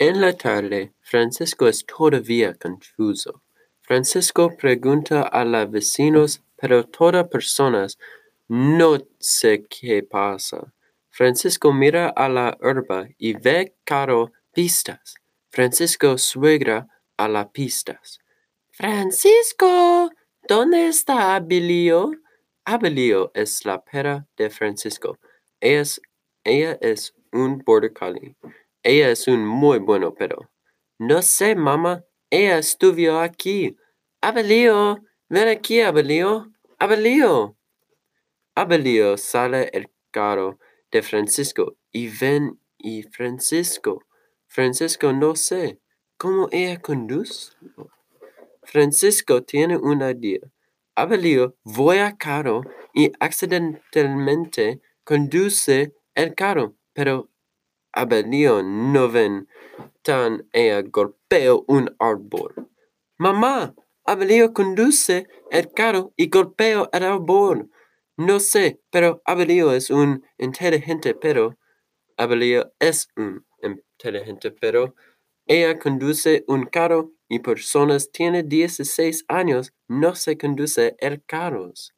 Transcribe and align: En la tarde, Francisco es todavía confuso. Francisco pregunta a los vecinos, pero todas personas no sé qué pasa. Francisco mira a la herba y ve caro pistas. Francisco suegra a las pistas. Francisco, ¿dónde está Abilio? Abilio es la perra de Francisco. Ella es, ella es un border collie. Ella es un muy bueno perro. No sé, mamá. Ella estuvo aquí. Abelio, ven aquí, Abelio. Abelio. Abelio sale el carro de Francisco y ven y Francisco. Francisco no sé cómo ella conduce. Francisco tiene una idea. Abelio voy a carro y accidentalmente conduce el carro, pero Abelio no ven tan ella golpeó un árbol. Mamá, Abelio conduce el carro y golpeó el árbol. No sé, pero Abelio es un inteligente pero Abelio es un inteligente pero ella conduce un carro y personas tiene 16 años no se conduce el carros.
En 0.00 0.22
la 0.22 0.32
tarde, 0.32 0.94
Francisco 1.02 1.68
es 1.68 1.84
todavía 1.84 2.54
confuso. 2.54 3.42
Francisco 3.82 4.56
pregunta 4.56 5.20
a 5.20 5.44
los 5.44 5.70
vecinos, 5.70 6.42
pero 6.56 6.86
todas 6.86 7.28
personas 7.28 7.98
no 8.48 8.96
sé 9.18 9.66
qué 9.68 10.02
pasa. 10.02 10.72
Francisco 11.10 11.74
mira 11.74 12.08
a 12.08 12.30
la 12.30 12.56
herba 12.62 13.08
y 13.18 13.34
ve 13.34 13.74
caro 13.84 14.32
pistas. 14.54 15.16
Francisco 15.50 16.16
suegra 16.16 16.88
a 17.18 17.28
las 17.28 17.48
pistas. 17.48 18.20
Francisco, 18.70 20.08
¿dónde 20.48 20.86
está 20.86 21.34
Abilio? 21.34 22.12
Abilio 22.64 23.32
es 23.34 23.66
la 23.66 23.84
perra 23.84 24.26
de 24.38 24.48
Francisco. 24.48 25.18
Ella 25.60 25.82
es, 25.82 26.00
ella 26.42 26.78
es 26.80 27.12
un 27.32 27.58
border 27.58 27.92
collie. 27.92 28.34
Ella 28.82 29.10
es 29.10 29.28
un 29.28 29.46
muy 29.46 29.78
bueno 29.78 30.14
perro. 30.14 30.50
No 30.98 31.22
sé, 31.22 31.54
mamá. 31.54 32.04
Ella 32.30 32.58
estuvo 32.58 33.18
aquí. 33.18 33.76
Abelio, 34.20 35.02
ven 35.28 35.48
aquí, 35.48 35.80
Abelio. 35.80 36.52
Abelio. 36.78 37.56
Abelio 38.54 39.16
sale 39.16 39.70
el 39.72 39.90
carro 40.10 40.58
de 40.90 41.02
Francisco 41.02 41.76
y 41.92 42.08
ven 42.08 42.60
y 42.76 43.02
Francisco. 43.02 44.04
Francisco 44.46 45.12
no 45.12 45.36
sé 45.36 45.80
cómo 46.16 46.48
ella 46.50 46.78
conduce. 46.80 47.52
Francisco 48.62 49.42
tiene 49.42 49.76
una 49.76 50.10
idea. 50.10 50.40
Abelio 50.94 51.56
voy 51.64 51.98
a 51.98 52.16
carro 52.16 52.62
y 52.92 53.10
accidentalmente 53.20 54.82
conduce 55.04 55.94
el 56.14 56.34
carro, 56.34 56.76
pero 56.92 57.29
Abelio 57.92 58.62
no 58.62 59.08
ven 59.08 59.48
tan 60.02 60.48
ella 60.52 60.82
golpeó 60.82 61.64
un 61.68 61.94
árbol. 61.98 62.70
Mamá, 63.18 63.74
Abelio 64.04 64.52
conduce 64.52 65.28
el 65.50 65.72
carro 65.72 66.12
y 66.16 66.28
golpeó 66.28 66.88
el 66.92 67.04
árbol. 67.04 67.70
No 68.16 68.40
sé, 68.40 68.80
pero 68.90 69.22
Abelio 69.24 69.72
es 69.72 69.90
un 69.90 70.24
inteligente 70.38 71.14
pero 71.14 71.58
Abelio 72.16 72.72
es 72.78 73.08
un 73.16 73.46
inteligente 73.62 74.50
pero 74.50 74.94
ella 75.46 75.78
conduce 75.78 76.44
un 76.46 76.66
carro 76.66 77.12
y 77.28 77.40
personas 77.40 78.10
tiene 78.12 78.42
16 78.42 79.24
años 79.28 79.72
no 79.88 80.14
se 80.14 80.36
conduce 80.36 80.96
el 80.98 81.24
carros. 81.24 81.94